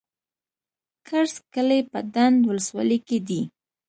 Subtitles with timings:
[1.07, 3.41] کرز کلی په ډنډ ولسوالۍ کي دی.